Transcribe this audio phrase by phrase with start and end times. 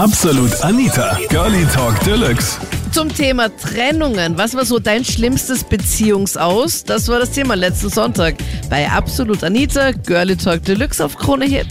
[0.00, 2.58] Absolut Anita, Girlie Talk Deluxe.
[2.90, 4.38] Zum Thema Trennungen.
[4.38, 6.84] Was war so dein schlimmstes Beziehungsaus?
[6.84, 8.36] Das war das Thema letzten Sonntag
[8.70, 11.66] bei Absolut Anita, Girlie Talk Deluxe auf Krone Hit.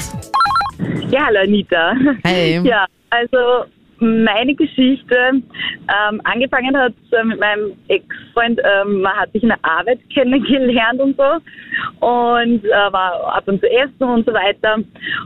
[1.10, 1.96] Ja, hallo Anita.
[2.24, 2.62] Hey.
[2.64, 3.66] Ja, also
[3.98, 8.62] meine Geschichte ähm, angefangen hat äh, mit meinem Ex-Freund.
[8.64, 13.60] Ähm, man hat sich in der Arbeit kennengelernt und so und äh, war ab und
[13.60, 14.76] zu essen und so weiter.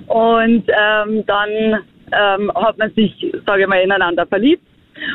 [0.08, 3.14] Und ähm, dann ähm, hat man sich,
[3.46, 4.64] sage ich mal, ineinander verliebt.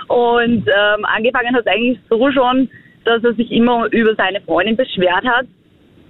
[0.09, 2.69] Und ähm, angefangen hat eigentlich so schon,
[3.05, 5.47] dass er sich immer über seine Freundin beschwert hat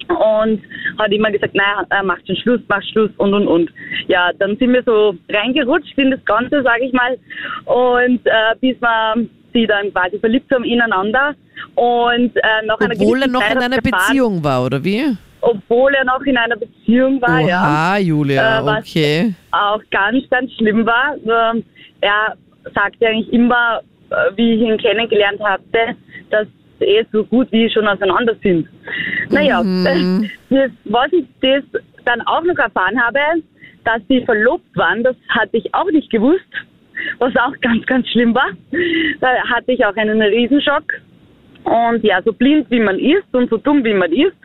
[0.08, 0.62] und
[0.98, 3.70] hat immer gesagt, naja, er macht schon Schluss, macht Schluss und und und.
[4.06, 7.18] Ja, dann sind wir so reingerutscht in das Ganze, sage ich mal,
[7.66, 11.34] und äh, bis wir sie dann quasi verliebt haben ineinander
[11.74, 15.16] und äh, nach einer Obwohl er gewissen noch Zeit in einer Beziehung war, oder wie?
[15.40, 19.34] Obwohl er noch in einer Beziehung war, ja Oha, Julia, Äh, was- okay.
[19.52, 21.14] auch ganz, ganz schlimm war.
[21.54, 21.64] Ähm,
[22.00, 22.36] Er
[22.74, 23.80] sagte eigentlich immer,
[24.10, 25.96] äh, wie ich ihn kennengelernt hatte,
[26.30, 26.46] dass
[26.80, 28.68] eh so gut wie schon auseinander sind.
[29.30, 30.30] Naja, Mhm.
[30.50, 31.64] das, was ich das
[32.04, 33.18] dann auch noch erfahren habe,
[33.84, 36.46] dass sie verlobt waren, das hatte ich auch nicht gewusst,
[37.18, 38.50] was auch ganz, ganz schlimm war.
[39.20, 40.84] Da hatte ich auch einen Riesenschock.
[41.68, 44.36] Und ja, so blind wie man ist und so dumm wie man ist,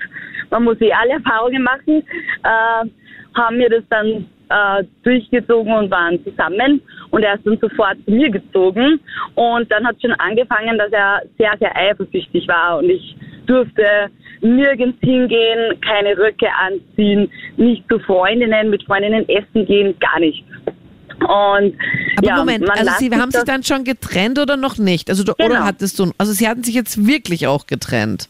[0.49, 2.03] man muss eh alle Erfahrungen machen,
[2.43, 2.85] äh,
[3.35, 6.81] haben wir das dann äh, durchgezogen und waren zusammen.
[7.11, 8.99] Und er ist dann sofort zu mir gezogen.
[9.35, 12.79] Und dann hat schon angefangen, dass er sehr, sehr eifersüchtig war.
[12.79, 14.09] Und ich durfte
[14.41, 20.44] nirgends hingehen, keine Röcke anziehen, nicht zu Freundinnen, mit Freundinnen essen gehen, gar nicht.
[21.19, 21.28] Und
[22.17, 25.09] Aber ja, Moment, also sie haben sich dann schon getrennt oder noch nicht?
[25.09, 25.64] Also du, oder Genau.
[25.64, 28.28] hattest du, also sie hatten sich jetzt wirklich auch getrennt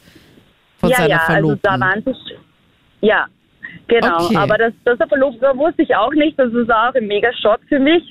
[0.80, 1.60] von ja, seiner ja, also Verlobten.
[1.64, 2.14] da waren sie,
[3.02, 3.26] ja,
[3.88, 4.26] genau.
[4.26, 4.38] Okay.
[4.38, 6.38] Aber dass, dass er verlobt war, wusste ich auch nicht.
[6.38, 8.04] Das ist auch ein mega Schock für mich.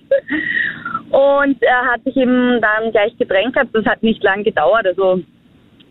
[1.10, 3.70] Und er hat sich eben dann gleich gedrängt gehabt.
[3.74, 4.86] Das hat nicht lang gedauert.
[4.86, 5.22] Also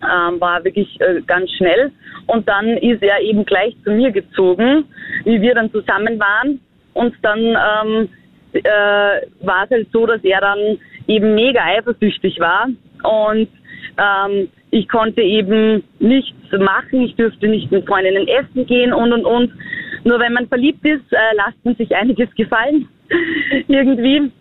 [0.01, 1.91] ähm, war wirklich äh, ganz schnell.
[2.27, 4.85] Und dann ist er eben gleich zu mir gezogen,
[5.25, 6.59] wie wir dann zusammen waren.
[6.93, 8.09] Und dann ähm,
[8.53, 12.67] äh, war es halt so, dass er dann eben mega eifersüchtig war.
[13.03, 13.49] Und
[13.97, 17.01] ähm, ich konnte eben nichts machen.
[17.01, 19.51] Ich dürfte nicht mit Freundinnen essen gehen und und und.
[20.03, 22.87] Nur wenn man verliebt ist, äh, lasst man sich einiges gefallen.
[23.67, 24.31] Irgendwie.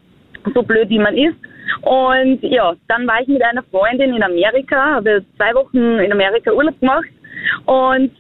[0.55, 1.37] So blöd wie man ist.
[1.83, 6.53] Und ja, dann war ich mit einer Freundin in Amerika, habe zwei Wochen in Amerika
[6.53, 7.09] Urlaub gemacht.
[7.67, 8.11] Und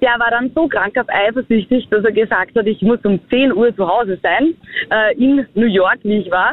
[0.00, 3.74] der war dann so krankhaft eifersüchtig, dass er gesagt hat, ich muss um 10 Uhr
[3.76, 4.54] zu Hause sein,
[4.90, 6.52] äh, in New York, wie ich war.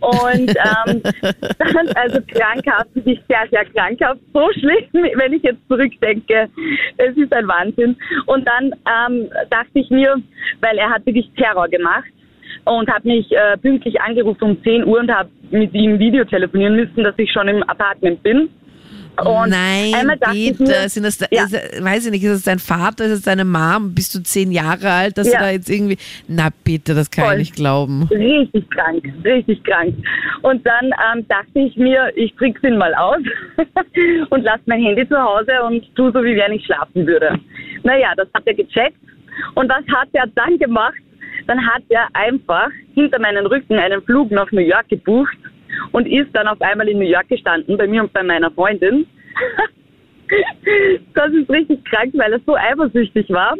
[0.00, 1.02] Und ähm,
[1.58, 6.48] dann, also krankhaft, wirklich sehr, sehr krankhaft, so schlimm, wenn ich jetzt zurückdenke.
[6.96, 7.96] Es ist ein Wahnsinn.
[8.26, 10.16] Und dann ähm, dachte ich mir,
[10.60, 12.08] weil er hat wirklich Terror gemacht
[12.64, 16.76] und habe mich äh, pünktlich angerufen um 10 Uhr und habe mit ihm Video telefonieren
[16.76, 18.48] müssen, dass ich schon im Apartment bin.
[19.24, 19.92] Und Nein,
[20.32, 20.54] mir-
[20.88, 21.44] Sind das, Ja.
[21.44, 23.94] ist, weiß ich nicht, ist das dein Vater, ist das deine Mom?
[23.94, 25.38] Bist du zehn Jahre alt, dass Ja.
[25.38, 25.96] du da jetzt irgendwie.
[26.28, 27.34] Na bitte, das kann Voll.
[27.34, 28.02] ich nicht glauben.
[28.10, 29.94] Richtig krank, richtig krank.
[30.42, 33.18] Und dann ähm, dachte ich mir, ich trick's ihn mal aus
[34.30, 37.38] und lasse mein Handy zu Hause und tu so, wie wenn ich schlafen würde.
[37.84, 38.98] Naja, das hat er gecheckt.
[39.54, 40.94] Und was hat er dann gemacht?
[41.46, 45.36] Dann hat er einfach hinter meinen Rücken einen Flug nach New York gebucht
[45.92, 49.06] und ist dann auf einmal in New York gestanden, bei mir und bei meiner Freundin.
[51.14, 53.54] das ist richtig krank, weil er so eifersüchtig war.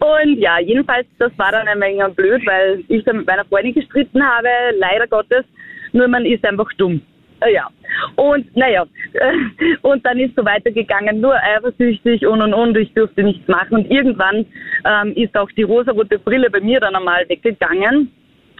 [0.00, 3.74] Und ja, jedenfalls, das war dann ein wenig blöd, weil ich dann mit meiner Freundin
[3.74, 5.44] gestritten habe, leider Gottes.
[5.92, 7.02] Nur man ist einfach dumm.
[7.40, 7.68] Äh, Ja.
[8.16, 8.86] Und naja,
[9.82, 13.74] und dann ist so weitergegangen, nur eifersüchtig und und und, ich durfte nichts machen.
[13.74, 14.46] Und irgendwann
[14.84, 18.10] ähm, ist auch die rosarote Brille bei mir dann einmal weggegangen.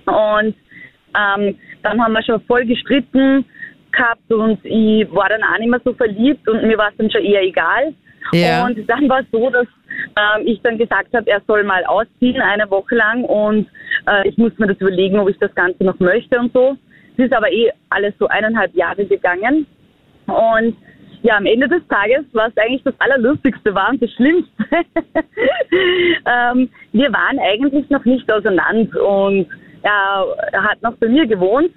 [0.04, 0.54] Und
[1.16, 3.44] ähm, dann haben wir schon voll gestritten
[3.92, 7.10] gehabt und ich war dann auch nicht mehr so verliebt und mir war es dann
[7.10, 7.94] schon eher egal.
[8.32, 8.64] Ja.
[8.64, 9.66] Und dann war es so, dass
[10.16, 13.66] ähm, ich dann gesagt habe, er soll mal ausziehen, eine Woche lang und
[14.06, 16.76] äh, ich muss mir das überlegen, ob ich das Ganze noch möchte und so.
[17.16, 19.66] Es ist aber eh alles so eineinhalb Jahre gegangen
[20.26, 20.76] und
[21.22, 24.52] ja, am Ende des Tages, was eigentlich das Allerlustigste war und das Schlimmste,
[26.26, 29.46] ähm, wir waren eigentlich noch nicht auseinander und
[29.82, 31.70] er hat noch bei mir gewohnt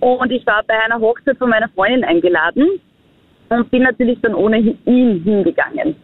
[0.00, 2.80] und ich war bei einer Hochzeit von meiner Freundin eingeladen
[3.48, 5.96] und bin natürlich dann ohne ihn hingegangen.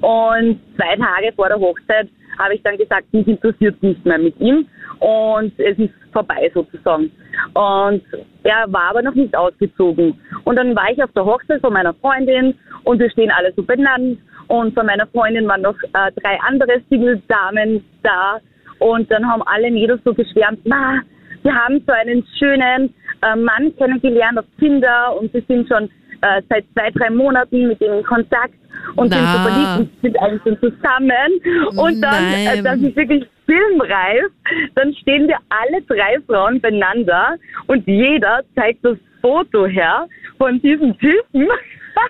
[0.00, 2.08] Und zwei Tage vor der Hochzeit
[2.38, 4.66] habe ich dann gesagt, mich interessiert nicht mehr mit ihm
[5.00, 7.10] und es ist vorbei sozusagen.
[7.54, 8.02] Und
[8.44, 10.18] er war aber noch nicht ausgezogen.
[10.44, 12.54] Und dann war ich auf der Hochzeit von meiner Freundin
[12.84, 14.18] und wir stehen alle so benannt
[14.48, 18.40] und von meiner Freundin waren noch äh, drei andere Single-Damen da
[18.82, 21.00] und dann haben alle Mädels so geschwärmt, na,
[21.42, 25.84] sie haben so einen schönen äh, Mann kennengelernt auf Tinder und sie sind schon
[26.22, 28.54] äh, seit zwei, drei Monaten mit ihm in Kontakt
[28.96, 29.16] und Na.
[29.16, 31.76] sind so verliebt und sind eigentlich schon zusammen.
[31.76, 34.30] Und dann, äh, das ist wirklich filmreif,
[34.74, 37.36] dann stehen wir alle drei Frauen beieinander
[37.66, 41.48] und jeder zeigt das Foto her von diesem Typen.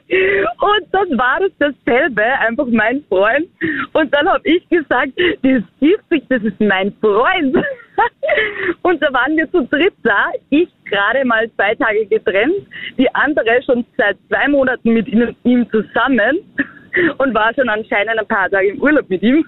[0.08, 3.46] Und dann war das dasselbe, einfach mein Freund.
[3.92, 5.12] Und dann habe ich gesagt,
[5.42, 7.56] das gibt sich, das ist mein Freund.
[8.82, 10.30] Und da waren wir zu dritt da.
[10.50, 12.66] Ich gerade mal zwei Tage getrennt,
[12.98, 16.38] die andere schon seit zwei Monaten mit ihm zusammen
[17.18, 19.44] und war schon anscheinend ein paar Tage im Urlaub mit ihm.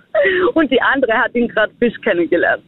[0.55, 2.65] Und die andere hat ihn gerade frisch kennengelernt.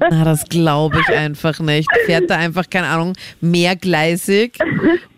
[0.00, 1.88] Na, das glaube ich einfach nicht.
[2.06, 4.58] Fährt da einfach, keine Ahnung, mehrgleisig.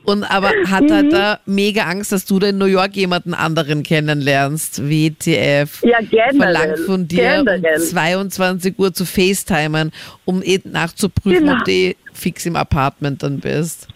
[0.05, 0.93] Und aber hat Mhm.
[0.93, 4.83] halt da mega Angst, dass du da in New York jemanden anderen kennenlernst.
[4.89, 5.83] WTF.
[5.85, 6.37] Ja, generell.
[6.37, 7.79] Verlangt von dir um Generell.
[7.81, 9.93] 22 Uhr zu FaceTimen,
[10.25, 11.59] um eh nachzuprüfen, Genau.
[11.59, 13.87] ob du eh fix im Apartment dann bist.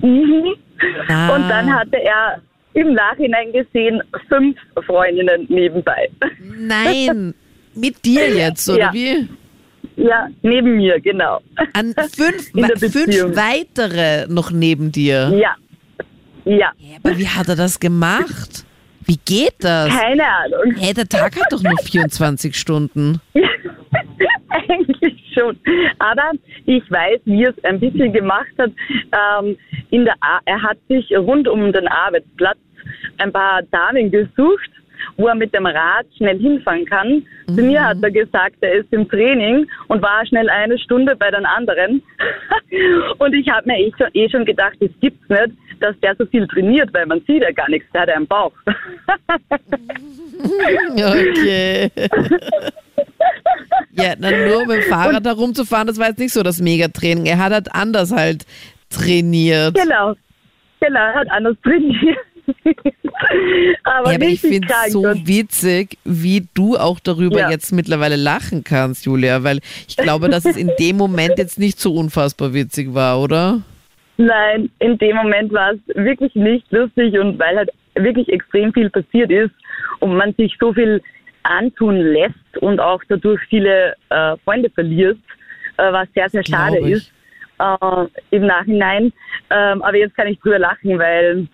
[0.00, 0.54] Mhm.
[1.08, 1.34] Ah.
[1.34, 2.42] Und dann hatte er
[2.74, 6.10] im Nachhinein gesehen fünf Freundinnen nebenbei.
[6.42, 7.32] Nein,
[7.74, 8.92] mit dir jetzt, oder Ja.
[8.92, 9.26] wie?
[9.96, 11.40] Ja, neben mir, genau.
[11.72, 12.50] An fünf,
[12.92, 15.32] fünf weitere noch neben dir.
[15.34, 15.56] Ja.
[16.44, 16.72] Ja.
[16.78, 18.64] Ja, aber wie hat er das gemacht?
[19.06, 19.88] Wie geht das?
[19.88, 20.74] Keine Ahnung.
[20.76, 23.20] Hey, der Tag hat doch nur 24 Stunden.
[24.48, 25.58] Eigentlich schon.
[25.98, 26.32] Aber
[26.66, 28.70] ich weiß, wie er es ein bisschen gemacht hat.
[29.42, 29.56] Ähm,
[29.90, 30.14] in der
[30.44, 32.58] er hat sich rund um den Arbeitsplatz
[33.18, 34.70] ein paar Damen gesucht,
[35.16, 37.26] wo er mit dem Rad schnell hinfahren kann.
[37.46, 41.30] Zu mir hat er gesagt, er ist im Training und war schnell eine Stunde bei
[41.30, 42.02] den anderen.
[43.18, 46.26] und ich habe mir eh schon, eh schon gedacht, das gibt's nicht, dass der so
[46.26, 48.52] viel trainiert, weil man sieht ja gar nichts, der hat einen Bauch.
[50.96, 51.90] Okay.
[53.92, 57.24] Ja, dann nur mit dem Fahrrad da rumzufahren, das war jetzt nicht so das Megatraining.
[57.26, 58.44] Er hat halt anders halt
[58.90, 59.74] trainiert.
[59.74, 60.14] genau.
[60.80, 62.18] Genau, er hat anders trainiert.
[63.84, 67.50] aber Ja, aber ich finde es so witzig, wie du auch darüber Ja.
[67.50, 71.78] jetzt mittlerweile lachen kannst, Julia, weil ich glaube, dass es in dem Moment jetzt nicht
[71.78, 73.62] so unfassbar witzig war, oder?
[74.18, 78.88] Nein, in dem Moment war es wirklich nicht lustig und weil halt wirklich extrem viel
[78.90, 79.52] passiert ist
[80.00, 81.02] und man sich so viel
[81.42, 85.18] antun lässt und auch dadurch viele äh, Freunde verliert,
[85.76, 87.12] äh, was sehr, sehr schade ist
[87.58, 89.12] äh, im Nachhinein.
[89.50, 91.46] Ähm, aber jetzt kann ich drüber lachen, weil,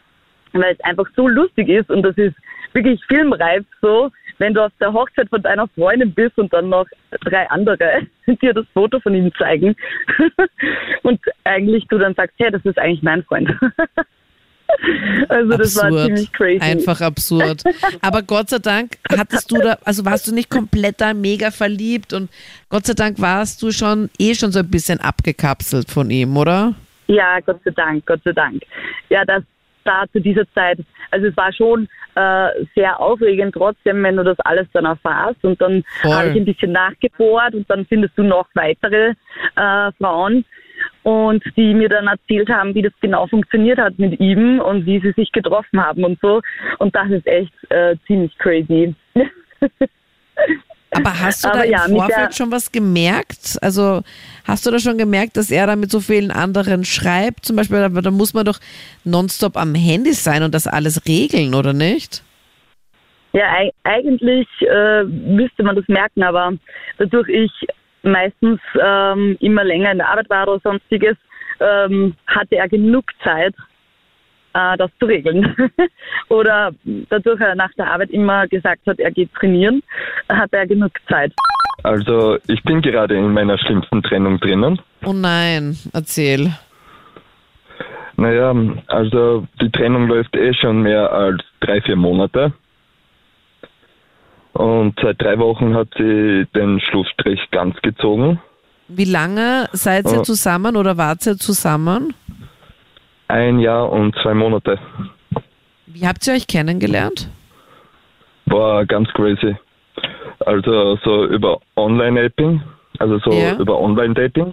[0.60, 2.34] weil es einfach so lustig ist und das ist
[2.72, 6.86] wirklich filmreif so, wenn du auf der Hochzeit von deiner Freundin bist und dann noch
[7.24, 9.76] drei andere dir das Foto von ihm zeigen
[11.02, 13.50] und eigentlich du dann sagst, hey, das ist eigentlich mein Freund.
[15.28, 16.06] also das war absurd.
[16.06, 16.60] ziemlich crazy.
[16.60, 17.62] Einfach absurd.
[18.00, 22.12] Aber Gott sei Dank hattest du da, also warst du nicht komplett da mega verliebt
[22.12, 22.30] und
[22.68, 26.74] Gott sei Dank warst du schon eh schon so ein bisschen abgekapselt von ihm, oder?
[27.06, 28.62] Ja, Gott sei Dank, Gott sei Dank.
[29.10, 29.42] Ja, das
[29.84, 30.78] da zu dieser Zeit,
[31.10, 35.44] also es war schon äh, sehr aufregend trotzdem, wenn du das alles dann erfährst.
[35.44, 39.14] Und dann habe ich ein bisschen nachgebohrt und dann findest du noch weitere
[39.56, 40.44] äh, Frauen.
[41.04, 45.00] Und die mir dann erzählt haben, wie das genau funktioniert hat mit ihm und wie
[45.00, 46.40] sie sich getroffen haben und so.
[46.78, 48.94] Und das ist echt äh, ziemlich crazy.
[50.94, 53.58] Aber hast du Aber da im ja, mit Vorfeld schon was gemerkt?
[53.62, 54.02] Also
[54.44, 57.46] hast du da schon gemerkt, dass er da mit so vielen anderen schreibt?
[57.46, 58.58] Zum Beispiel, da, da muss man doch
[59.04, 62.22] nonstop am Handy sein und das alles regeln, oder nicht?
[63.32, 66.52] Ja, ei- eigentlich äh, müsste man das merken, aber
[66.98, 67.50] dadurch ich
[68.02, 71.16] meistens ähm, immer länger in der Arbeit war oder sonstiges,
[71.60, 73.54] ähm, hatte er genug Zeit,
[74.54, 75.54] äh, das zu regeln.
[76.28, 76.72] oder
[77.10, 79.82] dadurch er nach der Arbeit immer gesagt hat, er geht trainieren,
[80.28, 81.32] hatte er genug Zeit.
[81.82, 84.80] Also ich bin gerade in meiner schlimmsten Trennung drinnen.
[85.04, 86.52] Oh nein, erzähl.
[88.16, 88.54] Naja,
[88.88, 92.52] also die Trennung läuft eh schon mehr als drei, vier Monate.
[94.52, 98.38] Und seit drei Wochen hat sie den Schlussstrich ganz gezogen.
[98.88, 100.22] Wie lange seid ihr Oh.
[100.22, 102.12] zusammen oder wart ihr zusammen?
[103.32, 104.78] Ein Jahr und zwei Monate.
[105.86, 107.30] Wie habt ihr euch kennengelernt?
[108.44, 109.56] War ganz crazy.
[110.44, 112.60] Also so über Online-Dating,
[112.98, 113.56] also so Ja.
[113.56, 114.52] über Online-Dating.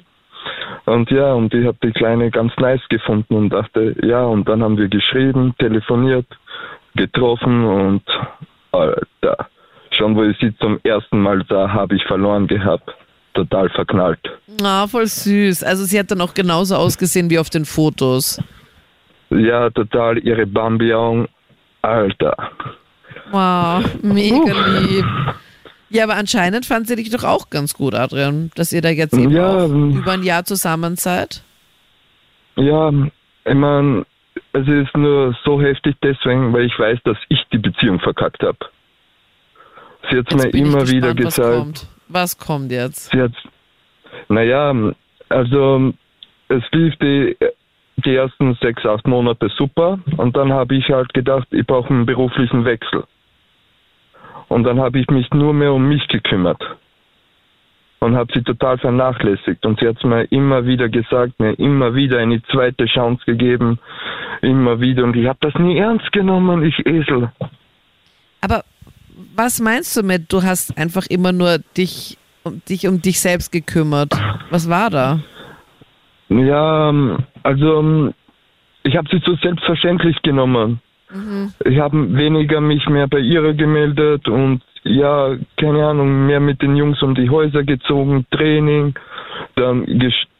[0.85, 4.63] Und ja, und ich habe die Kleine ganz nice gefunden und dachte, ja, und dann
[4.63, 6.27] haben wir geschrieben, telefoniert,
[6.95, 8.03] getroffen und
[8.71, 9.49] Alter,
[9.91, 12.89] schon wo ich sie zum ersten Mal sah, habe ich verloren gehabt.
[13.33, 14.21] Total verknallt.
[14.63, 15.63] Ah, voll süß.
[15.63, 18.41] Also sie hat dann auch genauso ausgesehen wie auf den Fotos.
[19.29, 21.27] Ja, total ihre Bambi-Augen.
[21.81, 22.35] Alter.
[23.31, 25.05] Wow, mega lieb.
[25.89, 29.13] Ja, aber anscheinend fand sie dich doch auch ganz gut, Adrian, dass ihr da jetzt
[29.13, 31.41] eben Ja, ähm, über ein Jahr zusammen seid.
[32.55, 32.91] Ja,
[33.45, 34.05] ich meine,
[34.53, 38.57] es ist nur so heftig deswegen, weil ich weiß, dass ich die Beziehung verkackt habe.
[40.09, 41.87] Sie hat Jetzt mir immer wieder gespannt, was gesagt, kommt.
[42.07, 43.11] Was kommt jetzt?
[43.11, 43.31] sie hat,
[44.27, 44.73] naja,
[45.29, 45.93] also
[46.49, 47.35] es lief die,
[48.05, 52.05] die ersten sechs, acht Monate super und dann habe ich halt gedacht, ich brauche einen
[52.05, 53.03] beruflichen Wechsel.
[54.47, 56.61] Und dann habe ich mich nur mehr um mich gekümmert
[57.99, 59.65] und habe sie total vernachlässigt.
[59.65, 63.79] Und sie hat mir immer wieder gesagt, mir immer wieder eine zweite Chance gegeben,
[64.41, 65.03] immer wieder.
[65.03, 67.31] Und ich habe das nie ernst genommen, ich Esel.
[68.41, 68.63] Aber
[69.35, 73.51] was meinst du mit, du hast einfach immer nur dich um dich, um dich selbst
[73.51, 74.13] gekümmert?
[74.49, 75.19] Was war da?
[76.29, 78.13] Ja, ähm, also ähm,
[78.83, 80.79] ich habe sie so selbstverständlich genommen.
[81.65, 86.75] Ich habe weniger mich mehr bei ihr gemeldet und ja, keine Ahnung, mehr mit den
[86.75, 88.93] Jungs um die Häuser gezogen, Training,
[89.55, 89.85] dann,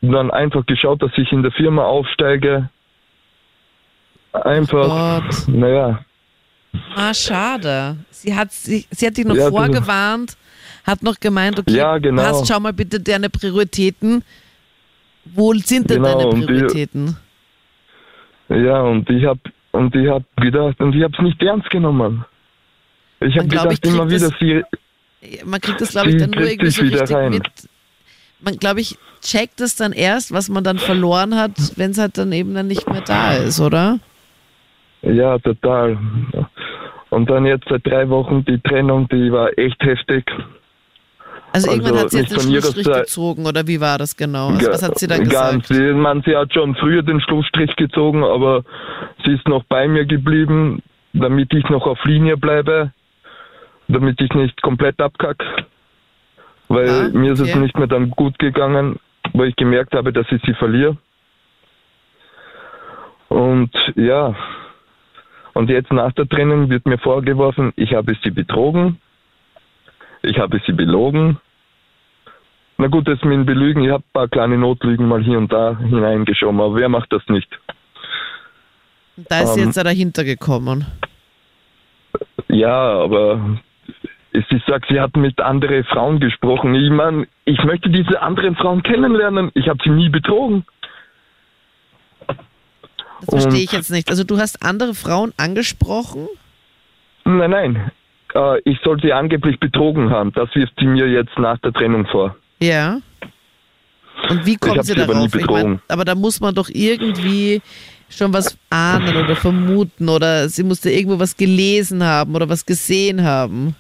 [0.02, 2.70] dann einfach geschaut, dass ich in der Firma aufsteige.
[4.32, 5.48] Einfach, Gott.
[5.48, 6.00] naja,
[6.96, 7.98] Ah, schade.
[8.12, 9.58] Sie hat, sie, sie hat dich noch Ja, genau.
[9.58, 10.38] vorgewarnt,
[10.86, 12.22] hat noch gemeint, okay, Ja, genau.
[12.22, 14.24] passt, schau mal bitte deine Prioritäten.
[15.34, 17.18] Wo sind denn Genau, deine Prioritäten?
[18.50, 19.40] ja, und ich habe
[19.72, 22.26] und ich habe gedacht, und ich habe es nicht ernst genommen.
[23.20, 24.64] Ich habe glaub ich, gedacht, immer wieder, das- sie,
[25.46, 27.30] Man kriegt das, glaube ich, dann nur irgendwie so wieder richtig rein.
[27.32, 27.48] mit.
[28.42, 32.18] Man, glaube ich, checkt es dann erst, was man dann verloren hat, wenn es halt
[32.18, 34.00] dann eben dann nicht mehr da ist, oder?
[35.02, 35.98] Ja, total.
[37.10, 40.26] Und dann jetzt seit drei Wochen die Trennung, die war echt heftig.
[41.52, 44.50] Also, Also irgendwann hat sie jetzt den Schlussstrich gezogen, oder wie war das genau?
[44.50, 45.30] Also, was hat sie da Ganz.
[45.30, 45.66] gesagt?
[45.68, 48.64] Sie, man, sie hat schon früher den Schlussstrich gezogen, aber
[49.26, 50.82] sie ist noch bei mir geblieben,
[51.14, 52.92] damit ich noch auf Linie bleibe,
[53.88, 55.44] damit ich nicht komplett abkack.
[56.68, 57.60] Weil Ah, mir ist es okay.
[57.60, 59.00] nicht mehr dann gut gegangen,
[59.34, 60.98] wo ich gemerkt habe, dass ich sie verliere.
[63.28, 64.36] Und ja,
[65.54, 69.00] und jetzt nach der Trennung wird mir vorgeworfen, ich habe sie betrogen,
[70.22, 71.40] ich habe sie belogen.
[72.78, 75.52] Na gut, das mit dem Belügen, ich habe ein paar kleine Notlügen mal hier und
[75.52, 77.50] da hineingeschoben, aber wer macht das nicht?
[79.18, 80.86] Da ist sie ähm, jetzt da dahinter gekommen.
[82.48, 83.60] Ja, aber
[84.32, 86.74] sie sagt, sie hat mit anderen Frauen gesprochen.
[86.76, 89.52] Ich meine, ich möchte diese anderen Frauen kennenlernen.
[89.56, 90.66] Ich habe sie nie betrogen.
[93.22, 94.10] Das verstehe ich jetzt nicht.
[94.10, 96.28] Also, du hast andere Frauen angesprochen?
[97.26, 97.92] Nein, nein.
[98.34, 100.32] Äh, ich soll sie angeblich betrogen haben.
[100.34, 102.36] Das wirft sie mir jetzt nach der Trennung vor.
[102.60, 103.00] Ja.
[104.30, 105.36] Und wie kommt hab sie sie aber nie darauf?
[105.36, 105.82] Ich betrogen.
[105.88, 107.62] aber da muss man doch irgendwie
[108.10, 113.24] schon was ahnen oder vermuten oder sie musste irgendwo was gelesen haben oder was gesehen
[113.24, 113.76] haben.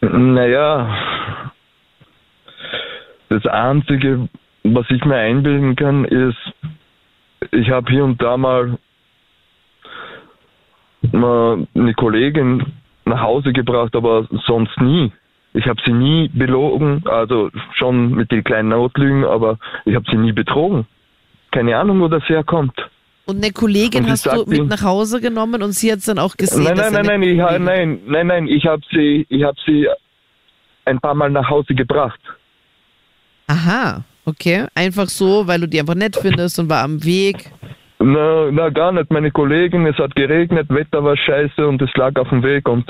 [0.00, 1.50] Naja,
[3.28, 4.28] das Einzige,
[4.62, 6.38] was ich mir einbilden kann, ist,
[7.52, 8.78] ich habe hier und da mal
[11.12, 12.64] mal eine Kollegin
[13.04, 15.12] nach Hause gebracht, aber sonst nie.
[15.54, 20.16] Ich habe sie nie belogen, also schon mit den kleinen Notlügen, aber ich habe sie
[20.18, 20.86] nie betrogen.
[21.50, 22.74] Keine Ahnung, wo das herkommt.
[23.24, 26.04] Und eine Kollegin Und hast du mit ihm- nach Hause genommen und sie hat es
[26.06, 26.64] dann auch gesehen.
[26.64, 29.86] Nein, dass nein, nein, nein, ich, nein, nein, nein, ich habe sie, ich habe sie
[30.84, 32.20] ein paar Mal nach Hause gebracht.
[33.46, 34.66] Aha, okay.
[34.74, 37.50] Einfach so, weil du die einfach nett findest und war am Weg.
[38.00, 39.10] Na, na, gar nicht.
[39.10, 42.84] Meine Kollegin, es hat geregnet, Wetter war scheiße und es lag auf dem Weg und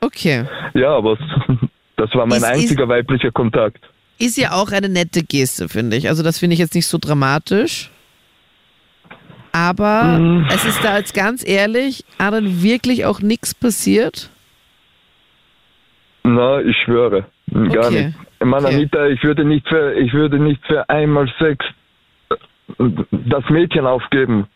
[0.00, 0.44] Okay.
[0.74, 1.16] ja, aber
[1.96, 3.78] das war mein Ist- ist- einziger weiblicher Kontakt.
[4.18, 6.08] Ist ja auch eine nette Geste, finde ich.
[6.08, 7.90] Also das finde ich jetzt nicht so dramatisch.
[9.52, 10.46] Aber Mhm.
[10.50, 14.30] es ist da jetzt ganz ehrlich, Adrian, wirklich auch nichts passiert.
[16.24, 18.06] Na, ich schwöre, gar Okay.
[18.06, 18.16] nicht.
[18.40, 18.74] Ich meine, Okay.
[18.76, 21.64] Anita, ich würde nicht für, ich würde nicht für einmal Sex
[23.10, 24.46] das Mädchen aufgeben.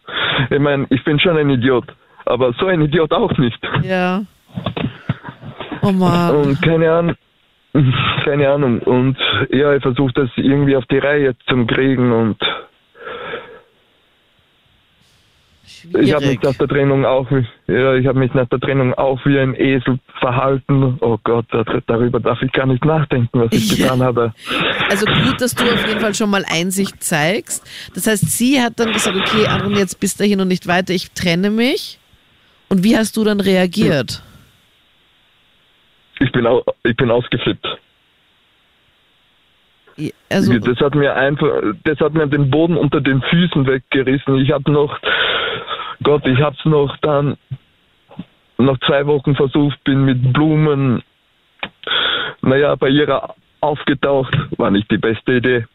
[0.50, 1.84] Ich meine, ich bin schon ein Idiot,
[2.24, 3.58] aber so ein Idiot auch nicht.
[3.82, 4.22] Ja.
[5.82, 6.34] Oh Mann.
[6.34, 7.16] Und keine Ahnung,
[8.24, 8.80] keine Ahnung.
[8.80, 9.16] Und
[9.50, 12.36] ja, ich versuche das irgendwie auf die Reihe zu kriegen und
[15.68, 15.84] ich
[16.14, 16.42] habe mich Schwierig.
[16.42, 19.54] nach der Trennung auch, wie- ja, ich habe mich nach der Trennung auch wie ein
[19.54, 20.96] Esel verhalten.
[21.00, 23.84] Oh Gott, dar- darüber darf ich gar nicht nachdenken, was ich Ja.
[23.84, 24.32] getan habe.
[24.90, 27.64] Also gut, dass du auf jeden Fall schon mal Einsicht zeigst.
[27.94, 31.10] Das heißt, sie hat dann gesagt, okay, Adrian, jetzt bis dahin und nicht weiter, ich
[31.12, 31.98] trenne mich.
[32.68, 34.22] Und wie hast du dann reagiert?
[36.20, 37.66] Ich bin, au, ich bin ausgeflippt.
[40.30, 41.48] Also, das hat mir einfach,
[41.82, 44.36] das hat mir den Boden unter den Füßen weggerissen.
[44.36, 44.96] Ich habe noch,
[46.02, 47.36] Gott, ich habe es noch dann
[48.58, 51.02] nach zwei Wochen versucht, bin mit Blumen
[52.42, 55.66] naja, bei ihrer aufgetaucht, war nicht die beste Idee.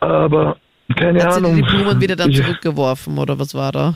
[0.00, 0.56] Aber
[0.96, 1.56] keine Hat sie dir Ahnung.
[1.56, 3.94] die Blumen wieder dann Ich- zurückgeworfen oder was war da?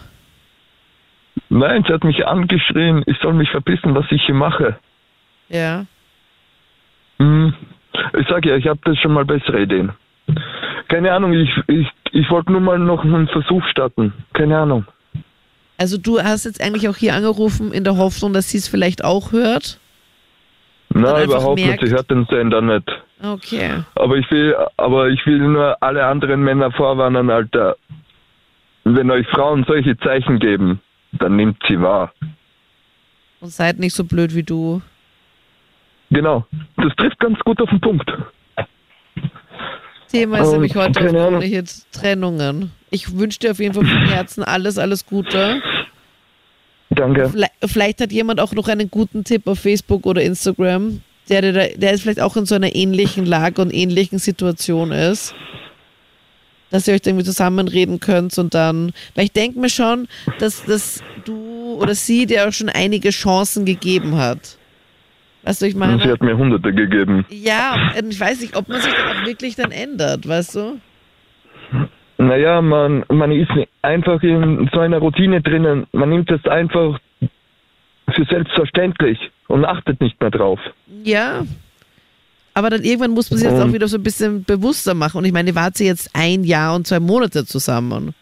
[1.48, 4.78] Nein, sie hat mich angeschrien, ich soll mich verpissen, was ich hier mache.
[5.48, 5.84] Ja.
[7.18, 7.54] Hm.
[8.18, 9.92] Ich sage ja, ich habe das schon mal bessere Ideen.
[10.88, 14.12] Keine Ahnung, ich, ich, ich wollte nur mal noch einen Versuch starten.
[14.32, 14.84] Keine Ahnung.
[15.78, 19.02] Also du hast jetzt eigentlich auch hier angerufen in der Hoffnung, dass sie es vielleicht
[19.04, 19.80] auch hört.
[20.90, 21.90] Na, einfach überhaupt merkt- nicht.
[21.90, 22.88] Sie hört den Sender nicht.
[23.22, 23.82] Okay.
[23.94, 27.76] Aber ich will, aber ich will nur alle anderen Männer vorwarnen, Alter.
[28.84, 30.80] Wenn euch Frauen solche Zeichen geben,
[31.12, 32.12] dann nimmt sie wahr.
[33.40, 34.82] Und seid nicht so blöd wie du.
[36.10, 36.46] Genau.
[36.76, 38.10] Das trifft ganz gut auf den Punkt.
[40.12, 41.00] Thema ist Oh, nämlich heute
[41.44, 42.70] jetzt Trennungen.
[42.90, 45.62] Ich wünsche dir auf jeden Fall vom Herzen alles, alles Gute.
[46.90, 47.30] Danke.
[47.30, 51.68] Vielleicht, vielleicht hat jemand auch noch einen guten Tipp auf Facebook oder Instagram, der, der,
[51.76, 55.34] der ist vielleicht auch in so einer ähnlichen Lage und ähnlichen Situation ist.
[56.70, 61.02] Dass ihr euch irgendwie zusammenreden könnt und dann, weil ich denke mir schon, dass, dass
[61.24, 64.58] du oder sie dir auch schon einige Chancen gegeben hat.
[65.44, 66.02] Weißt du, ich Und meine?
[66.02, 67.24] sie hat mir Hunderte gegeben.
[67.30, 70.80] Ja, und ich weiß nicht, ob man sich dann auch wirklich dann ändert, weißt du?
[72.18, 73.50] Naja, man, man ist
[73.82, 75.86] einfach in so einer Routine drinnen.
[75.92, 76.98] Man nimmt es einfach
[78.14, 79.18] für selbstverständlich
[79.48, 80.60] und achtet nicht mehr drauf.
[81.02, 81.44] Ja.
[82.54, 85.18] Aber dann irgendwann muss man sich jetzt auch Und- wieder so ein bisschen bewusster machen.
[85.18, 88.14] Und ich meine, wart sie jetzt ein Jahr und zwei Monate zusammen.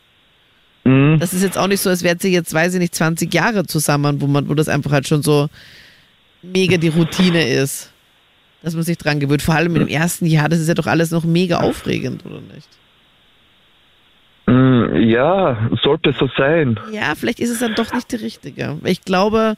[0.84, 1.18] Mhm.
[1.18, 3.66] Das ist jetzt auch nicht so, als wärt sie jetzt, weiß ich nicht, 20 Jahre
[3.66, 5.48] zusammen, wo man, wo das einfach halt schon so
[6.42, 7.92] mega die Routine ist.
[8.62, 9.40] Dass man sich dran gewöhnt.
[9.40, 12.68] Vor allem im ersten Jahr, das ist ja doch alles noch mega aufregend, oder nicht?
[14.46, 16.78] Mm, Ja, sollte so sein.
[16.92, 18.76] Ja, vielleicht ist es dann doch nicht die richtige.
[18.84, 19.54] Ich glaube,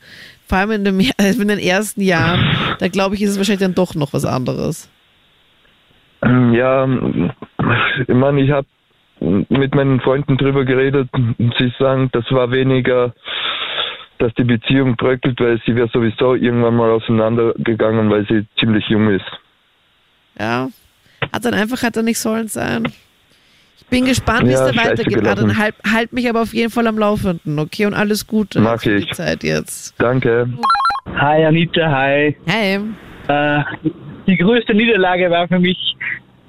[0.47, 1.01] vor allem in, dem,
[1.41, 4.89] in den ersten Jahren, da glaube ich, ist es wahrscheinlich dann doch noch was anderes.
[6.23, 6.87] Mm, Ja,
[8.07, 8.67] ich meine, ich habe
[9.21, 11.09] mit meinen Freunden drüber geredet.
[11.59, 13.15] Sie sagen, das war weniger,
[14.19, 19.09] dass die Beziehung bröckelt, weil sie wäre sowieso irgendwann mal auseinandergegangen, weil sie ziemlich jung
[19.11, 19.25] ist.
[20.39, 20.69] Ja,
[21.33, 22.85] hat dann einfach, hat er nicht sollen sein.
[23.79, 25.15] Ich bin gespannt, wie es Ja, da weitergeht.
[25.15, 25.29] gelaufen.
[25.45, 27.85] Adrian, halt, halt mich aber auf jeden Fall am Laufenden, okay?
[27.87, 29.13] Und alles Gute Mach für die ich.
[29.13, 29.95] Zeit jetzt.
[30.01, 30.49] Danke.
[31.17, 32.37] Hi Anita, hi.
[32.47, 32.81] Hey,
[33.29, 33.63] Äh,
[34.27, 35.97] die größte Niederlage war für mich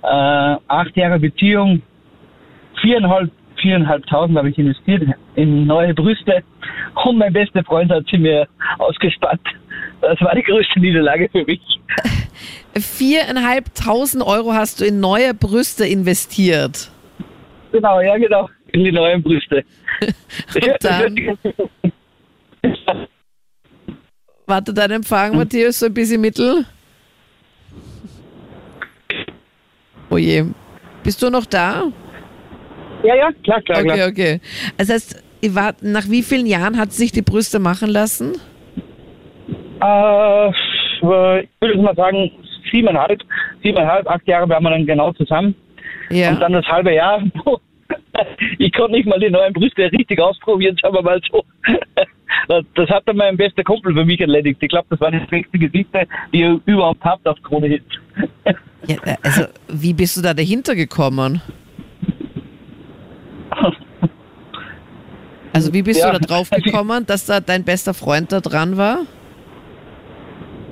[0.04, 1.82] äh, acht Jahre Beziehung,
[2.82, 3.30] viereinhalb,
[3.63, 5.04] viereinhalbtausend habe ich investiert
[5.36, 6.43] in neue Brüste
[7.06, 8.47] und mein bester Freund hat sie mir
[8.78, 9.41] ausgespannt.
[10.02, 11.62] Das war die größte Niederlage für mich.
[12.76, 16.91] viereinhalbtausend Euro hast du in neue Brüste investiert.
[17.71, 19.63] Genau, ja genau, in die neuen Brüste.
[20.56, 21.15] Und dann,
[24.45, 26.65] warte, dein Empfang, Matthias, so ein bisschen mittel.
[30.10, 30.43] Oh je.
[31.04, 31.91] Bist du noch da?
[33.04, 34.08] Ja, ja, klar, klar, Okay, klar.
[34.08, 34.42] okay.
[34.78, 35.24] Das heißt,
[35.82, 38.34] nach wie vielen Jahren hat sie sich die Brüste machen lassen?
[39.82, 42.32] Äh, ich würde mal sagen,
[42.72, 43.22] siebeneinhalb,
[43.62, 45.56] siebeneinhalb, acht Jahre waren wir dann genau zusammen.
[46.10, 46.32] Ja.
[46.32, 47.22] Und dann das halbe Jahr,
[48.58, 51.44] ich konnte nicht mal die neuen Brüste richtig ausprobieren, sagen wir mal so.
[52.48, 54.58] Das, das hat dann mein bester Kumpel für mich erledigt.
[54.62, 57.84] Ich glaube, das war die beste Geschichte, die ihr überhaupt habt auf Krone Hit.
[58.88, 58.98] ja.
[59.22, 61.42] Also, wie bist du da dahinter gekommen?
[65.54, 68.32] Also, wie bist Ja, du da drauf also ich- gekommen, dass da dein bester Freund
[68.32, 69.00] da dran war?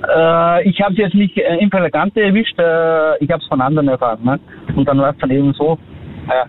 [0.02, 3.60] Äh, ich habe es jetzt nicht äh, in Flagrante erwischt, äh, ich habe es von
[3.60, 4.18] anderen erfahren.
[4.24, 4.40] Ne?
[4.74, 5.78] Und dann war es dann eben so,
[6.28, 6.44] ja,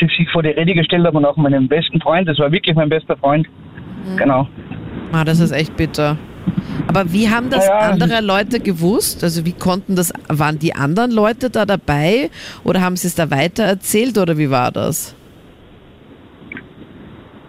[0.00, 2.74] sie sich vor die Rede gestellt hat und auch meinem besten Freund, das war wirklich
[2.74, 3.46] mein bester Freund.
[4.16, 4.48] Genau.
[5.12, 6.16] Ah, das ist echt bitter.
[6.88, 7.78] Aber wie haben das ja.
[7.90, 9.22] andere Leute gewusst?
[9.24, 12.30] Also wie konnten das, waren die anderen Leute da dabei
[12.64, 15.14] oder haben sie es da weiter erzählt oder wie war das?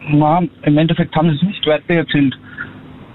[0.09, 2.35] Na, Im Endeffekt haben sie es nicht weiter erzählt.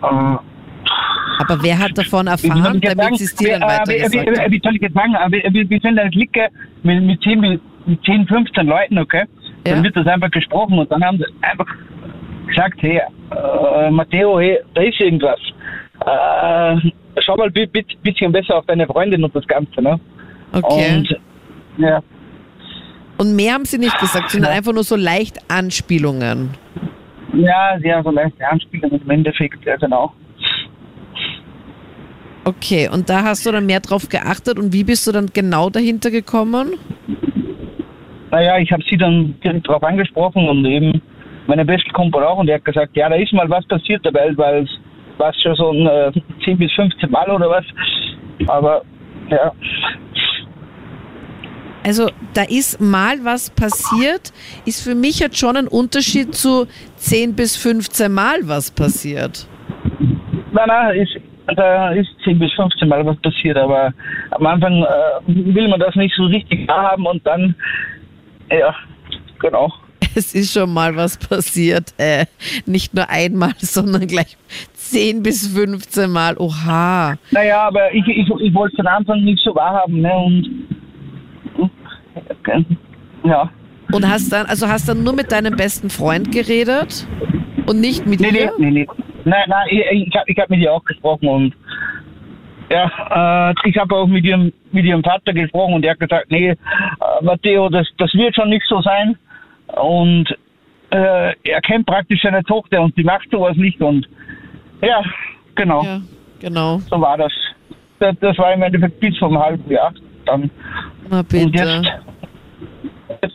[0.03, 4.77] Äh, Aber wer hat davon erfahren, damit sie es dir dann Wie- äh, wie, soll
[4.77, 5.15] ich jetzt sagen?
[5.31, 6.49] Wir, wir, wir sind eine Clique
[6.83, 7.61] mit, mit, 10, mit
[8.05, 9.25] 10, 15 Leuten, okay?
[9.67, 9.75] Ja.
[9.75, 11.67] Dann wird das einfach gesprochen und dann haben sie einfach
[12.47, 13.01] gesagt, hey,
[13.31, 15.39] äh, Matteo, hey, da ist irgendwas.
[16.01, 17.71] Äh, schau mal ein
[18.03, 20.01] bisschen besser auf deine Freundin und das Ganze, ne?
[20.53, 20.97] Okay.
[20.97, 21.17] Und
[21.79, 22.01] ja,
[23.21, 26.55] Und mehr haben sie nicht gesagt, sondern einfach nur so leicht Anspielungen.
[27.35, 30.15] ja, sehr so leichte Anspielungen im Endeffekt, ja genau.
[32.47, 35.69] Okay, und da hast du dann mehr drauf geachtet und wie bist du dann genau
[35.69, 36.79] dahinter gekommen?
[38.31, 41.03] Naja, ich habe sie dann direkt darauf angesprochen und eben
[41.47, 44.33] meine beste Kumpel auch und der hat gesagt, ja, da ist mal was passiert dabei,
[44.39, 44.71] weil es
[45.19, 47.67] war schon so ein, äh, 10 bis 15 Mal oder was.
[48.47, 48.83] Aber
[49.31, 49.53] ja.
[51.83, 54.33] Also da ist mal was passiert,
[54.67, 56.67] ist für mich jetzt schon ein Unterschied zu
[56.97, 59.47] 10 bis 15 Mal was passiert.
[60.53, 61.17] Nein, nein, ist,
[61.57, 63.95] da ist 10 bis 15 Mal was passiert, aber
[64.33, 64.87] am Anfang äh,
[65.27, 67.55] will man das nicht so richtig haben und dann,
[68.51, 68.75] ja,
[69.39, 69.73] genau.
[70.17, 71.95] Es ist schon mal was passiert.
[71.97, 72.27] Äh,
[72.67, 74.37] nicht nur einmal, sondern gleich
[74.75, 76.37] 10 bis 15 Mal.
[76.37, 77.17] Oha.
[77.31, 80.13] Naja, aber ich, ich, ich wollte es am Anfang nicht so wahrhaben, ne?
[80.13, 80.67] Und
[83.25, 83.51] ja.
[83.93, 87.07] Und hast dann, also hast dann nur mit deinem besten Freund geredet
[87.67, 88.53] und nicht mit Nee, nee, ihr?
[88.59, 88.87] nee, nee.
[89.25, 91.55] Nein, nein, ich, ich habe ich hab mit ihr auch gesprochen und
[92.71, 96.31] ja, äh, ich habe auch mit ihrem, mit ihrem Vater gesprochen und er hat gesagt,
[96.31, 96.57] nee, äh,
[97.21, 99.17] Matteo, das, das wird schon nicht so sein.
[99.81, 100.27] Und
[100.91, 104.09] äh, er kennt praktisch seine Tochter und die macht sowas nicht und
[104.83, 105.03] ja,
[105.57, 106.01] genau, Ja,
[106.41, 106.79] genau.
[106.89, 107.33] so war das.
[107.99, 108.15] das.
[108.21, 109.93] Das war im Endeffekt bis vom halben Jahr
[110.27, 110.49] dann.
[111.11, 111.51] Na Und bitte.
[111.59, 111.91] jetzt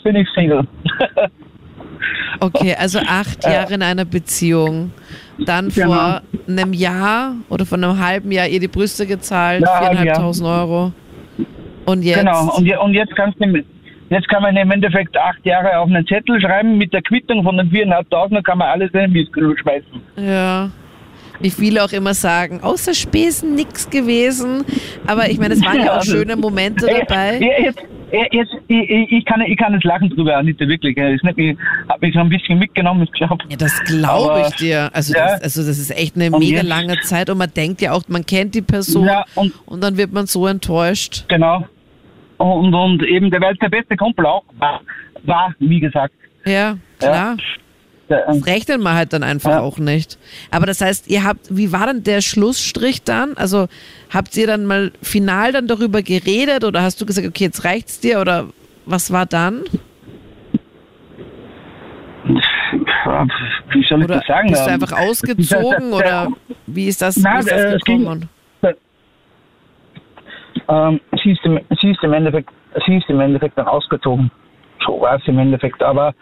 [0.06, 0.62] bin ich Single.
[2.40, 4.92] Okay, also acht Jahre in einer Beziehung.
[5.40, 5.88] Dann Genau.
[5.88, 10.48] vor einem Jahr oder vor einem halben Jahr ihr die Brüste gezahlt, Ja, halb viereinhalbtausend
[10.48, 10.92] Euro.
[11.86, 12.20] Und jetzt?
[12.20, 13.64] Genau, und, und jetzt kannst du,
[14.10, 17.56] jetzt kann man im Endeffekt acht Jahre auf einen Zettel schreiben mit der Quittung von
[17.58, 20.02] den 4.500, kann man alles in den Mistgrill schmeißen.
[20.18, 20.70] Ja.
[21.40, 24.64] Wie viele auch immer sagen, außer Spesen nichts gewesen.
[25.08, 27.38] Aber ich meine, es waren ja auch Ja, schöne Momente dabei.
[27.40, 27.80] äh, Jetzt,
[28.12, 30.98] jetzt, ich, ich, ich, kann, ich kann jetzt lachen drüber, Anita, wirklich.
[30.98, 31.58] Es hat mich,
[32.14, 33.38] so ein bisschen mitgenommen, ich glaube.
[33.50, 34.90] Ja, das glaube ich dir.
[34.94, 35.26] Also, Ja.
[35.34, 37.92] das, also das ist echt eine Und mega jetzt- lange Zeit und man denkt ja
[37.94, 41.26] auch, man kennt die Person Ja, und und dann wird man so enttäuscht.
[41.28, 41.66] genau.
[42.38, 44.82] Und, und eben, der, der beste Kumpel auch war,
[45.24, 46.14] war wie gesagt.
[46.46, 47.32] Ja, klar.
[47.34, 47.40] Ähm,
[48.08, 49.60] Das rechnet man halt dann einfach Ja.
[49.62, 50.18] auch nicht.
[50.52, 53.36] Aber das heißt, ihr habt, wie war dann der Schlussstrich dann?
[53.36, 53.68] Also
[54.14, 58.00] habt ihr dann mal final dann darüber geredet oder hast du gesagt, okay, jetzt reicht's
[58.00, 58.48] dir oder
[58.86, 59.64] was war dann?
[63.72, 64.50] wie soll ich Oder das sagen?
[64.50, 66.28] bist du Ähm, einfach ausgezogen der- oder
[66.68, 68.30] wie ist das, Nein, wie ist das äh, gekommen?
[70.68, 72.50] Ähm, sie, ist im, sie, ist im Endeffekt,
[72.88, 74.32] sie ist im Endeffekt dann ausgezogen.
[74.86, 75.84] So war es im Endeffekt.
[75.84, 76.14] Aber äh,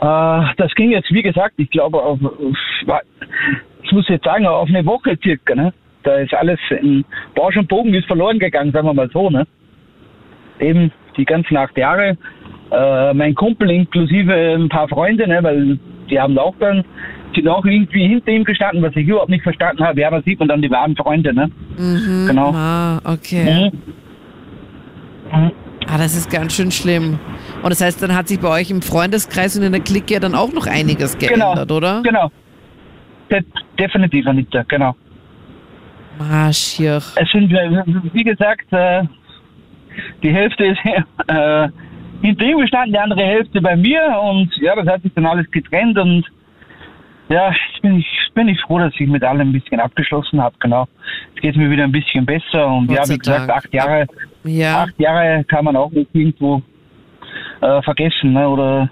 [0.00, 3.02] das ging jetzt, wie gesagt, ich glaube, auf, auf,
[3.82, 5.54] ich muss jetzt sagen, auf eine Woche circa.
[5.54, 5.72] Ne?
[6.04, 9.28] Da ist alles in Bausch und Bogen ist verloren gegangen, sagen wir mal so.
[9.28, 9.46] Ne?
[10.60, 12.16] Eben die ganzen acht Jahre.
[12.70, 15.78] Äh, mein Kumpel inklusive ein paar Freunde, ne, weil
[16.10, 16.84] die haben auch dann,
[17.34, 20.00] sind auch irgendwie hinter ihm gestanden, was ich überhaupt nicht verstanden habe.
[20.00, 21.50] Ja, da sieht man dann die wahren Freunde, ne?
[21.78, 22.26] Mhm.
[22.28, 22.52] Genau.
[22.54, 23.70] Ah, okay.
[25.32, 25.40] Mhm.
[25.40, 25.52] Mhm.
[25.90, 27.18] Ah, das ist ganz schön schlimm.
[27.62, 30.20] Und das heißt, dann hat sich bei euch im Freundeskreis und in der Clique ja
[30.20, 32.02] dann auch noch einiges geändert, oder?
[32.02, 32.30] Genau.
[33.30, 33.42] De
[33.78, 34.94] definitiv, Anita, genau.
[36.18, 36.96] Ah, schier.
[36.96, 39.04] Es sind, äh, wie gesagt, äh,
[40.22, 40.78] die Hälfte ist
[41.28, 41.68] äh,
[42.22, 45.50] hinter ihm gestanden, die andere Hälfte bei mir und ja, das hat sich dann alles
[45.50, 46.24] getrennt und
[47.28, 50.56] ja, jetzt bin ich, bin ich froh, dass ich mit allem ein bisschen abgeschlossen habe,
[50.60, 50.88] genau.
[51.34, 53.50] Jetzt geht es mir wieder ein bisschen besser und Gott ja, wie gesagt, Dank.
[53.50, 54.06] acht Jahre,
[54.44, 54.84] Ja.
[54.84, 56.62] acht Jahre kann man auch nicht irgendwo
[57.60, 58.88] äh, vergessen, ne, oder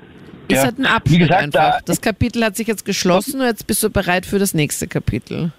[0.48, 0.64] Ist ja.
[0.64, 1.70] halt ein Wie Abschnitt gesagt, einfach.
[1.78, 4.86] da- Das Kapitel hat sich jetzt geschlossen und jetzt bist du bereit für das nächste
[4.88, 5.52] Kapitel.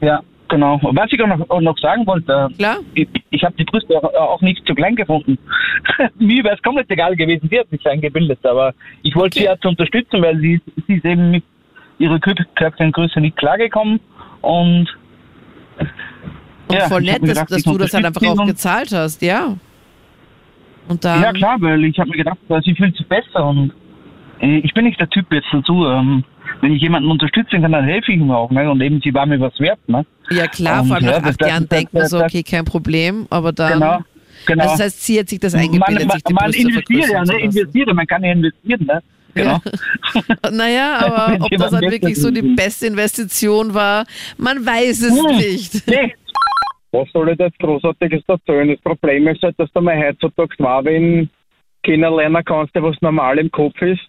[0.00, 0.78] Ja, genau.
[0.82, 2.78] Was ich auch noch, auch noch sagen wollte, Klar?
[2.94, 5.38] ich, ich habe die Brüste auch, auch nicht zu klein gefunden.
[6.18, 9.40] Mir wäre es komplett egal gewesen, sie hat sich eingebildet, aber ich wollte Okay.
[9.40, 11.44] sie ja zu unterstützen, weil sie, sie ist eben mit
[11.98, 14.00] ihrer Körpergröße nicht klargekommen
[14.40, 14.86] und
[16.68, 19.22] Und Ja, voll nett, dass, gedacht, dass ich du das halt einfach auch gezahlt hast,
[19.22, 19.56] ja.
[20.88, 23.72] Und dann, ja klar, weil ich habe mir gedacht, äh, sie fühlt sich besser und
[24.40, 25.86] äh, ich bin nicht der Typ jetzt dazu.
[25.86, 26.24] Ähm,
[26.60, 28.50] wenn ich jemanden unterstützen kann, dann helfe ich ihm auch.
[28.50, 28.68] Ne?
[28.70, 29.78] Und eben, sie war mir was wert.
[29.86, 30.04] Ne?
[30.30, 32.18] ja klar, Und vor allem ja, nach das- acht das- Jahren das- denkt man so,
[32.18, 33.74] das- okay, kein Problem, aber dann...
[33.74, 33.98] Genau.
[34.46, 34.62] genau.
[34.64, 37.38] Also das heißt, sie hat sich das eingebildet, man, sich die man investiert ja, ne?
[37.40, 38.86] investiert, man kann ja investieren.
[38.86, 39.02] Ne?
[39.34, 39.60] Genau.
[40.50, 44.04] Naja, aber ob das halt wirklich dass so die beste Investition war,
[44.38, 45.36] man weiß es Hm.
[45.36, 45.86] nicht.
[45.86, 46.14] Nee,
[46.92, 48.68] Was soll ich jetzt Großartiges erzählen?
[48.68, 51.28] Das Problem ist halt, dass du mal heutzutage Marvin
[51.82, 54.00] kennenlernen kannst, was normal im Kopf ist.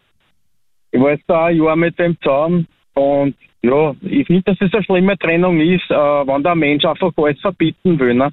[0.92, 4.74] Ich war jetzt da ein Jahr mit dem zusammen und ja, ich finde, dass es
[4.74, 8.14] eine schlimme Trennung ist, äh, wenn der Mensch einfach alles verbieten will.
[8.14, 8.32] Ne?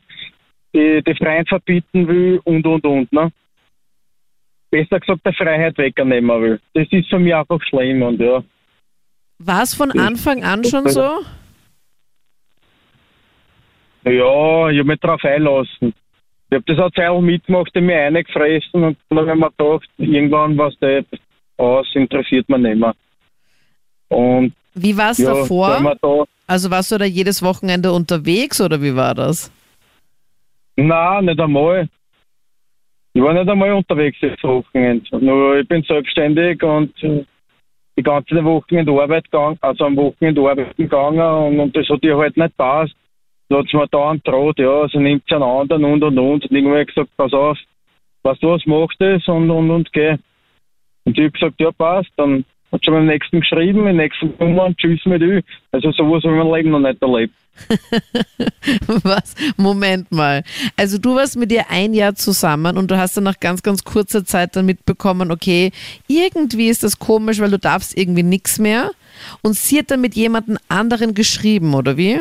[0.74, 3.12] Die, die Freiheit verbieten will und und und.
[3.12, 3.32] Ne?
[4.70, 6.61] Besser gesagt, die Freiheit wegnehmen will.
[6.74, 8.42] Das ist für mich einfach schlimm und ja.
[9.38, 11.20] War es von Anfang an schon so?
[14.06, 15.92] Ja, ich habe mich drauf einlassen.
[16.48, 19.88] Ich habe das eine Zeit mitgemacht, in mir reingefressen und dann habe ich mir gedacht,
[19.98, 21.04] irgendwann was das
[21.56, 22.94] aus, interessiert mich nicht mehr.
[24.08, 25.80] Und Wie war es ja, davor?
[25.80, 29.50] man da, Also warst du da jedes Wochenende unterwegs oder wie war das?
[30.76, 31.88] nein, nicht einmal.
[33.14, 35.18] Ich war nicht einmal unterwegs das Wochenende.
[35.18, 37.24] Nur ich bin selbstständig und äh,
[37.98, 41.88] die ganze Woche in die Arbeit gegangen, also am Wochenende arbeiten gegangen und, und das
[41.88, 42.94] hat ihr halt nicht passt.
[43.48, 46.44] Da hat mir da droht, ja, also nimmt sie einen anderen und und und.
[46.44, 47.59] Und irgendwann hab ich gesagt, pass auf,
[48.22, 50.16] weißt du was, mach das und und und geh.
[51.04, 54.74] Und ich hab gesagt, ja passt, dann hat schon beim nächsten geschrieben, im nächsten Nummer
[54.76, 55.40] tschüss mit ü.
[55.70, 57.35] Also sowas habe ich mein Leben noch nicht erlebt.
[59.04, 59.35] Was?
[59.56, 60.42] Moment mal.
[60.76, 63.85] Also du warst mit ihr ein Jahr zusammen und du hast dann nach ganz, ganz
[63.85, 65.70] kurzer Zeit dann mitbekommen, okay,
[66.09, 68.90] irgendwie ist das komisch, weil du darfst irgendwie nichts mehr.
[69.42, 72.18] Und sie hat dann mit jemandem anderen geschrieben, oder wie?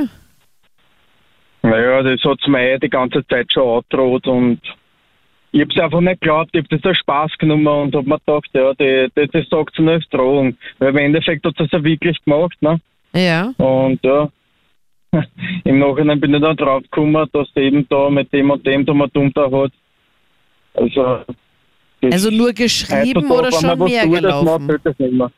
[1.70, 4.60] Naja, das hat mir eh die ganze Zeit schon angedroht und
[5.52, 8.50] ich hab's einfach nicht geglaubt, ich hab das als Spaß genommen und hab mir gedacht,
[8.54, 10.58] ja, die, die, das sagt sie nur als Drohung.
[10.80, 12.80] Weil im Endeffekt hat sie es ja wirklich gemacht, ne?
[13.14, 13.54] Ja.
[13.58, 14.30] Und ja,
[15.64, 18.86] im Nachhinein bin ich dann drauf gekommen, dass sie eben da mit dem und dem
[18.86, 19.72] da mal dumm da hat.
[20.74, 21.24] Also,
[22.02, 24.46] das- Also nur geschrieben oder schon mehr tut, das gelaufen?
[24.68, 25.32] macht halt das nicht mehr.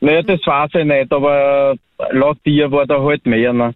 [0.00, 1.76] Naja, das weiß ich nicht, aber
[2.12, 3.74] laut dir war da halt mehr, ne?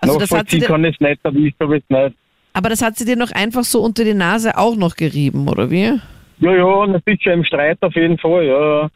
[0.00, 2.16] Also das Nachvollziehen dir, kann ich es nicht, aber ich habe es nicht.
[2.52, 5.70] aber das hat sie dir noch einfach so unter die Nase auch noch gerieben, oder
[5.70, 5.98] wie?
[6.40, 8.90] Ja, ja, na sicher im Streit auf jeden Fall, ja.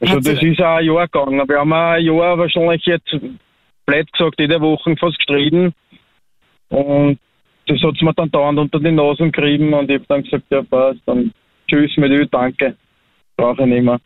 [0.00, 1.48] Also Hat das ist auch ein Jahr gegangen.
[1.48, 3.10] Wir haben auch ein Jahr wahrscheinlich jetzt,
[3.86, 5.72] blöd gesagt, jede Woche fast gestritten.
[6.68, 7.18] Und
[7.66, 10.62] das hat mir dann dauernd unter die Nasen gerieben und ich habe dann gesagt, ja
[10.62, 11.32] passt, dann
[11.68, 12.76] tschüss mit dir, danke.
[13.36, 14.00] Brauche ich nicht mehr.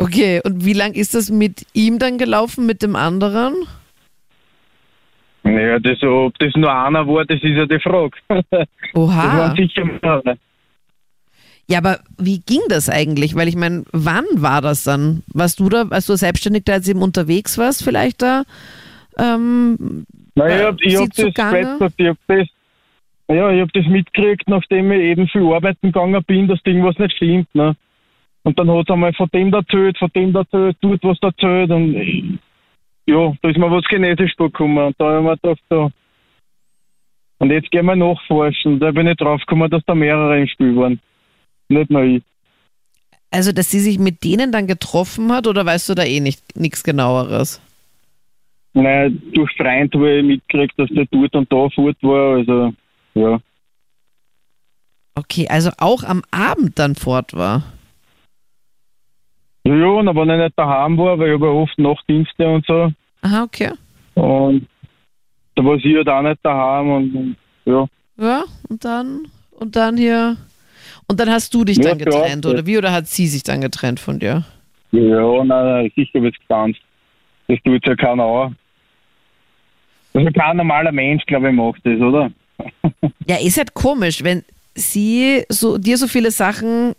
[0.00, 3.54] Okay, und wie lang ist das mit ihm dann gelaufen, mit dem anderen?
[5.42, 8.16] Naja, das, ob das nur einer war, das ist ja die Frage.
[8.50, 9.38] das Oha.
[9.38, 10.38] waren sicher mehrere.
[11.68, 13.36] Ja, aber wie ging das eigentlich?
[13.36, 15.22] Weil ich meine, wann war das dann?
[15.32, 18.44] Warst du da, als du selbstständig da jetzt eben unterwegs warst, vielleicht da?
[19.18, 22.48] Ähm, Naja, Äh, ich habe das, gesagt, ich hab das,
[23.28, 27.16] ja, ich hab das mitgekriegt, nachdem ich eben viel arbeiten gegangen bin, dass irgendwas nicht
[27.16, 27.54] stimmt.
[27.54, 27.76] Ne?
[28.42, 32.38] Und dann hat er einmal von dem erzählt, von dem erzählt, tut was erzählt und
[33.06, 34.86] ja, da ist mir was genetisch vorgekommen.
[34.86, 35.90] Und da habe ich mir gedacht, so.
[37.38, 38.78] Und jetzt gehen wir nachforschen.
[38.78, 41.00] Da bin ich draufgekommen, dass da mehrere im Spiel waren.
[41.68, 42.22] Nicht nur ich.
[43.30, 46.56] also, dass sie sich mit denen dann getroffen hat oder weißt du da eh nicht
[46.56, 47.60] nichts genaueres?
[48.72, 52.36] Nein, durch Freund habe ich mitgekriegt, dass der dort und da fort war.
[52.36, 52.72] Also,
[53.14, 53.40] ja.
[55.14, 57.64] Okay, also auch am Abend dann fort war.
[59.70, 62.66] Ja, und aber wenn ich nicht daheim war, weil ich habe ja oft Nachtdienste und
[62.66, 62.92] so.
[63.22, 63.70] Aha, okay.
[64.14, 64.66] Und
[65.54, 67.86] da war sie halt auch nicht daheim und, und ja.
[68.18, 70.36] Ja, und dann, und dann hier.
[71.06, 72.22] Und dann hast du dich Ja, dann klar.
[72.22, 72.78] getrennt, oder wie?
[72.78, 74.44] Oder hat sie sich dann getrennt von dir?
[74.92, 76.80] Ja, nein, nein, sicher wird es getanzt.
[77.48, 78.52] Das tut ja keiner auch.
[80.14, 82.30] Also kein normaler Mensch, glaube ich, macht das, oder?
[83.26, 84.42] Ja, ist halt komisch, wenn
[84.74, 86.94] sie so, dir so viele Sachen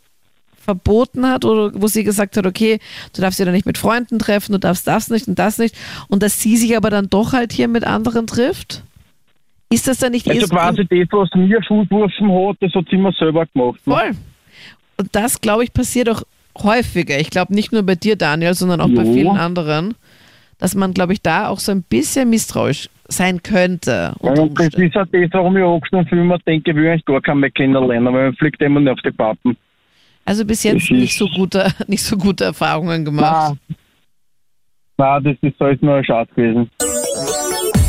[0.61, 2.79] verboten hat oder wo sie gesagt hat, okay,
[3.15, 5.75] du darfst dich da nicht mit Freunden treffen, du darfst das nicht und das nicht
[6.07, 8.83] und dass sie sich aber dann doch halt hier mit anderen trifft?
[9.69, 13.13] Ist das dann nicht Also quasi das, was mir vorgeworfen hat, das hat sie immer
[13.13, 13.79] selber gemacht.
[13.85, 13.93] ne?
[13.93, 14.11] Voll.
[14.97, 16.23] Und das, glaube ich, passiert auch
[16.61, 17.17] häufiger.
[17.19, 19.13] Ich glaube nicht nur bei dir, Daniel, sondern auch bei Jo.
[19.13, 19.95] vielen anderen,
[20.59, 24.13] dass man, glaube ich, da auch so ein bisschen misstrauisch sein könnte.
[24.21, 27.05] Ja, und das ist auch das, warum ich angeschnitten bin, immer denke, ich will eigentlich
[27.05, 29.57] gar keinen mehr kennenlernen, weil man fliegt immer nur auf die Pappen.
[30.25, 33.57] Also bis jetzt Das nicht so gute, nicht so gute Erfahrungen gemacht.
[34.97, 36.69] Nein, das ist alles nur ein Schatz gewesen.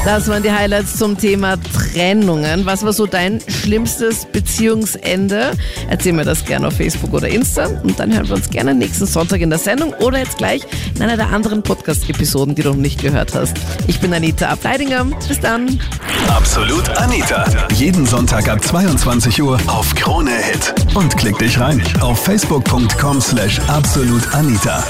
[0.05, 2.67] Das waren die Highlights zum Thema Trennungen.
[2.67, 5.53] Was war so dein schlimmstes Beziehungsende?
[5.89, 9.07] Erzähl mir das gerne auf Facebook oder Insta und dann hören wir uns gerne nächsten
[9.07, 10.63] Sonntag in der Sendung oder jetzt gleich
[10.97, 13.57] in einer der anderen Podcast-Episoden, die du noch nicht gehört hast.
[13.87, 15.05] Ich bin Anita Ableidinger.
[15.29, 15.81] Bis dann.
[16.29, 17.45] Absolut Anita.
[17.75, 20.75] Jeden Sonntag ab 22 Uhr auf Krone Hit.
[20.97, 24.83] Und klick dich rein auf facebook.com slash absolutanita.